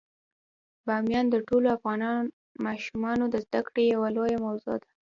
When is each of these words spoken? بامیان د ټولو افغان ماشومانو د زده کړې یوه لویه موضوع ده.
بامیان 0.85 1.25
د 1.29 1.35
ټولو 1.47 1.67
افغان 1.77 2.01
ماشومانو 2.65 3.25
د 3.29 3.35
زده 3.45 3.61
کړې 3.67 3.83
یوه 3.93 4.09
لویه 4.15 4.39
موضوع 4.45 4.75
ده. 4.81 4.87